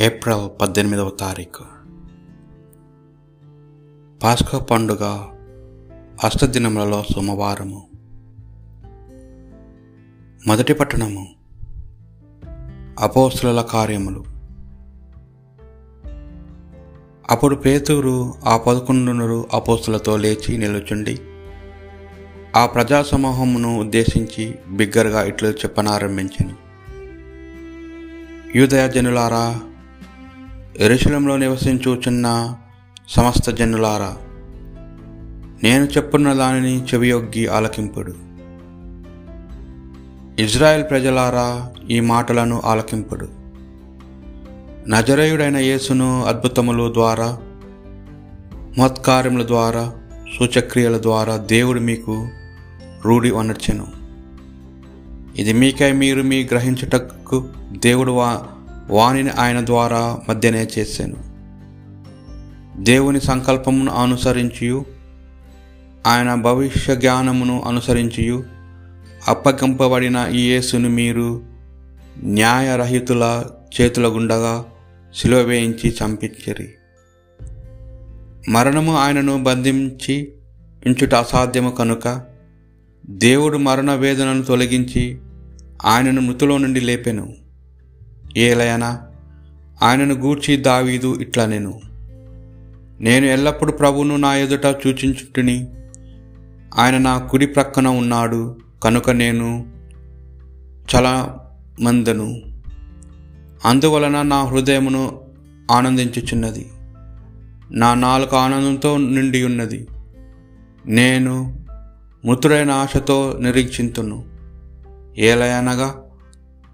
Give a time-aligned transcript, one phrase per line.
[0.00, 1.64] April పద్దెనిమిదవ తారీఖు.
[4.22, 5.04] పాస్కో పండుగ
[6.24, 7.86] అష్టదినములలో సోమవారము.
[10.46, 11.28] మొదటి పట్టణము
[12.98, 14.24] అపోస్తుల కార్యములు.
[17.30, 21.18] అప్పుడు పేతురు ఆ పదకొండునరు అపోస్తులతో లేచి నిలుచుండి
[22.56, 26.56] ఆ ప్రజా సమూహమును ఉద్దేశించి బిగ్గరగా ఇట్లు చెప్పనారంభించను.
[28.58, 29.60] యూదయ జనులారా
[30.78, 32.54] ఎరుశలంలో నివసించుచున్న
[33.08, 34.16] సమస్త జనులారా
[35.62, 38.14] నేను చెప్పున్న దానిని చెవియొగ్గి ఆలకింపుడు.
[40.42, 43.28] ఇజ్రాయెల్ ప్రజలారా ఈ మాటలను ఆలకింపుడు.
[44.88, 47.38] నజరేయుడైన యేసును అద్భుతముల ద్వారా
[48.78, 49.92] మత్కార్యముల ద్వారా
[50.38, 52.28] సూచక్రియల ద్వారా దేవుడు మీకు
[53.04, 53.86] రూఢి వనర్చెను.
[55.36, 58.46] ఇది మీకై మీరు మీ గ్రహించుటకు దేవుడు వా
[58.90, 61.28] వాణిని ఆయన ద్వారా మధ్యనే చేశాను.
[62.82, 64.84] దేవుని సంకల్పమును అనుసరించియు
[66.06, 68.44] ఆయన భవిష్య జ్ఞానమును అనుసరించియు
[69.28, 71.42] అప్పగింపబడిన ఈ యేసును మీరు
[72.22, 73.44] న్యాయరహితుల
[73.80, 74.64] చేతుల గుండగా
[75.14, 76.68] సిలువ వేయించి చంపించరి.
[78.48, 80.32] మరణము ఆయనను బంధించి
[80.86, 82.22] ఉంచుట అసాధ్యము కనుక
[83.06, 85.18] దేవుడు మరణ వేదనను తొలగించి
[85.84, 87.47] ఆయనను మృతులో నుండి లేపెను.
[88.36, 89.02] ఏలయనా
[89.82, 91.80] ఆయనను గూర్చి దావీదు ఇట్లా నేను.
[93.00, 95.66] నేను ఎల్లప్పుడూ ప్రభువును నా ఎదుట సూచించుటుని
[96.78, 99.66] ఆయన నా కుడి ప్రక్కన ఉన్నాడు కనుక నేను
[100.94, 102.40] చలమందను.
[103.64, 105.20] అందువలన నా హృదయమును
[105.70, 106.68] ఆనందించుచున్నది.
[107.70, 109.88] నా నాలుక ఆనందంతో నిండి ఉన్నది
[110.86, 111.66] నేను
[112.24, 114.24] మృతుడైన ఆశతో నిరీక్షింతును.
[115.18, 116.07] ఏలయనగా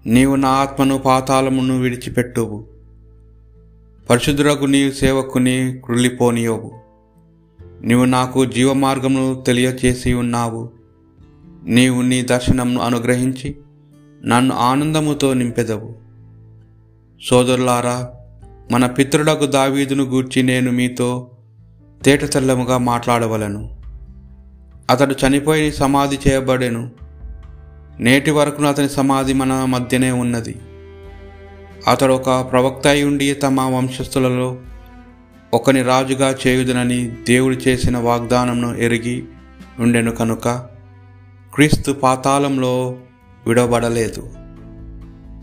[0.07, 2.65] నీవు నా ఆత్మను పాతాళమును విడిచిపెట్టువు.
[4.09, 6.71] పరిశుద్ధులకు నీ సేవకుని కృళ్ళిపోనియోవు
[7.81, 10.69] నీవు నాకు జీవమార్గమును తెలియచేసి ఉన్నావు.
[11.65, 13.55] నీవు నీ దర్శనమును అనుగ్రహించి
[14.25, 15.95] నన్ను ఆనందముతో నింపెదవు.
[17.23, 18.11] సోదరులారా
[18.71, 21.31] మన పితృడకు దావీదును గూర్చి నేను మీతో
[22.05, 23.81] తేటతెల్లముగా మాట్లాడవలను.
[24.89, 27.04] అతడు చనిపోయి సమాధి చేయబడెను.
[27.99, 30.55] నేటి వరకు అతని సమాధి మన మధ్యనే ఉన్నది.
[31.87, 34.57] అతడు ఒక ప్రవక్త అయి ఉండి తమ వంశస్థులలో
[35.53, 39.23] ఒకని రాజుగా చేయుదనని దేవుడు చేసిన వాగ్దానంను ఎరిగి
[39.79, 40.47] ఉండెను కనుక
[41.53, 42.95] క్రీస్తు పాతాళంలో
[43.47, 44.33] విడవబడలేదు.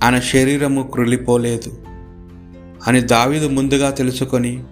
[0.02, 1.84] ఆయన శరీరము కృలిపోలేదు
[2.86, 4.64] అని దావీదు ముందుగా తెలుసుకొని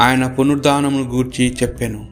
[0.00, 2.06] ఆయన పునరుద్ధానమును గూర్చి చెప్పెను.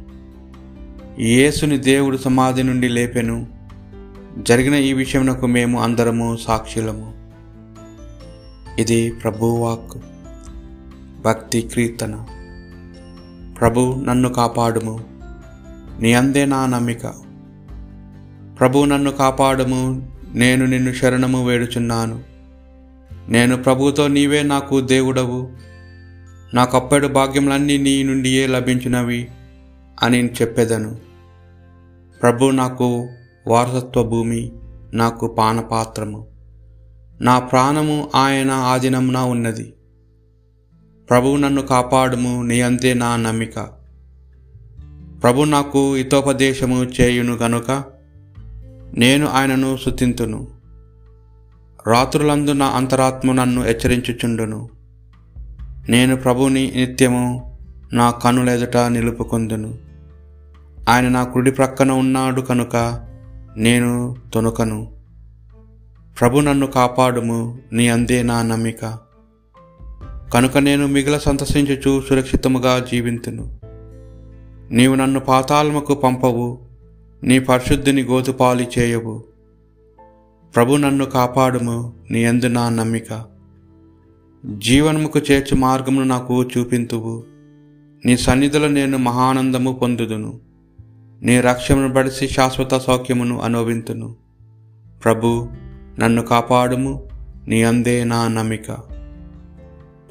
[1.19, 3.60] యేసుని దేవుడు సమాధి నుండి లేపెను.
[4.39, 7.15] జరిగిన ఈ విషయమునకు మేము అందరము సాక్షులము.
[8.79, 9.99] ఇది ప్రభువాక్
[11.25, 12.27] భక్తి కీర్తన.
[13.61, 15.05] ప్రభు నన్ను కాపాడుము.
[16.01, 17.07] నీ అందే నా నమ్మిక.
[18.59, 20.13] ప్రభు నన్ను కాపాడుము.
[20.35, 22.23] నేను నిన్ను శరణము వేడుచున్నాను.
[23.29, 25.51] నేను ప్రభుతో నీవే నాకు దేవుడవు.
[26.55, 29.29] నాకప్పడు భాగ్యములన్నీ నీ నుండియే లభించినవి
[30.03, 30.97] అని చెప్పెదను.
[32.23, 33.09] ప్రభు నాకు
[33.47, 34.53] వారసత్వ భూమి
[34.95, 36.27] నాకు పానపాత్రము.
[37.21, 39.75] నా ప్రాణము ఆయన ఆధీనమున ఉన్నది.
[41.11, 43.61] ప్రభు నన్ను కాపాడుము నీ అంతే నా నమ్మిక.
[45.23, 47.85] ప్రభు నాకు హితోపదేశము చేయును గనుక
[48.97, 50.49] నేను ఆయనను శుతింతును
[51.87, 54.69] రాత్రులందు నా అంతరాత్మ నన్ను హెచ్చరించుచుండును.
[55.89, 57.59] నేను ప్రభుని నిత్యము
[57.93, 59.79] నా కనులెదుట నిలుపుకొందును.
[60.89, 63.10] ఆయన నా కుడి ప్రక్కన ఉన్నాడు కనుక
[63.57, 64.93] నేను తొనుకను.
[66.21, 68.99] ప్రభు నన్ను కాపాడుము నీ అందే నా నమ్మిక.
[70.35, 73.61] కనుక నేను మిగిల సంతసించుచు సురక్షితముగా జీవింతును.
[74.71, 76.59] నీవు నన్ను పాతాళముకు పంపవు
[77.25, 79.25] నీ పరిశుద్ధిని గోతుపాలి చేయవు.
[80.55, 83.25] ప్రభు నన్ను కాపాడుము నీ అందు నా నమ్మిక.
[84.59, 87.25] జీవనముకు చేర్చు మార్గమును నాకు చూపింతువు.
[88.07, 90.50] నీ సన్నిధిలో నేను మహానందము పొందుదును.
[91.23, 94.17] నీ రక్షణను బడిసి శాశ్వత సౌఖ్యమును అనుభవింతును.
[95.05, 95.49] ప్రభు
[95.99, 97.09] నన్ను కాపాడుము
[97.49, 98.71] నీ అందే నా నమ్మిక.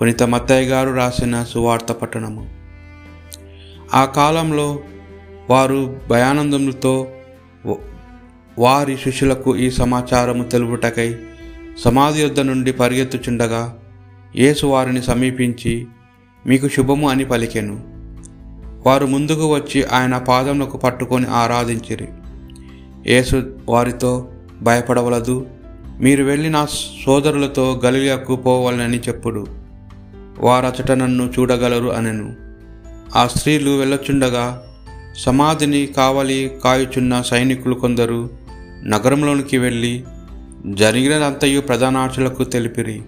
[0.01, 2.50] పునీత మత్తయ్య గారు రాసిన సువార్త పట్టణము.
[3.94, 4.79] ఆ కాలంలో
[5.50, 7.07] వారు భయానందములతో
[8.59, 11.15] వారి శిష్యులకు ఈ సమాచారము తెలుపుటకై
[11.79, 13.79] సమాధి యొద్ద నుండి పరిగెత్తుచుండగా
[14.35, 15.88] యేసు వారిని సమీపించి
[16.47, 17.99] మీకు శుభము అని పలికెను.
[18.89, 22.07] వారు ముందుకు వచ్చి ఆయన పాదములకు పట్టుకొని ఆరాధించిరి.
[23.07, 24.27] యేసు వారితో
[24.62, 25.47] భయపడవలదు.
[26.00, 26.68] మీరు వెళ్ళి నా
[27.06, 29.47] సోదరులతో గలియాకు పోవాలని చెప్పుడు.
[30.39, 32.36] వారచట నన్ను చూడగలరు అనెను.
[33.15, 34.63] ఆ స్త్రీలు వెళ్ళొచ్చుండగా
[35.18, 38.30] సమాధిని కావలి కాయుచున్న సైనికులు కొందరు
[38.83, 40.03] నగరంలోనికి వెళ్ళి
[40.65, 43.01] జరిగినదంతయు ప్రధానార్చకులకు తెలిపిరి.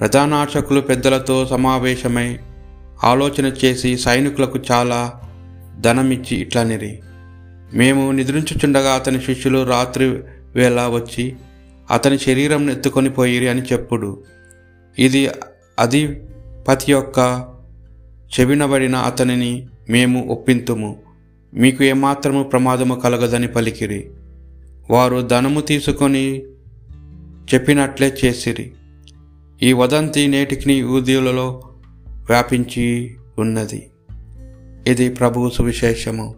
[0.00, 2.38] ప్రధానార్చకులు పెద్దలతో సమావేశమై
[3.04, 5.20] ఆలోచన చేసి సైనికులకు చాలా
[5.80, 6.98] ధనమిచ్చి ఇట్లనిరి.
[7.72, 10.04] మేము నిద్రించుచుండగా అతని శిష్యులు రాత్రి
[10.54, 11.36] వేళ వచ్చి
[11.90, 14.24] అతని శరీరం ఎత్తుకొని పోయిరి అని చెప్పుడు.
[14.98, 15.28] ఇది
[15.78, 17.46] అధిపతి యొక్క
[18.40, 21.02] చెవినబడిన అతనిని మేము ఒప్పింతుము.
[21.54, 24.10] మీకు ఏమాత్రము ప్రమాదము కలగదని పలికిరి.
[24.90, 26.42] వారు ధనము తీసుకొని
[27.54, 28.72] చెప్పినట్లే చేసిరి.
[29.62, 31.62] ఈ వదంతి నేటికి యూదులలో
[32.30, 33.90] వ్యాపించి ఉన్నది.
[34.86, 36.34] ఇది ప్రభువు సువిశేషము.